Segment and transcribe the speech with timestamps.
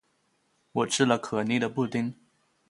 [0.71, 2.15] 我吃了可妮的布丁